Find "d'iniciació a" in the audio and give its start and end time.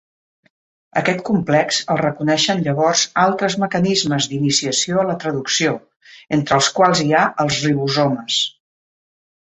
4.31-5.07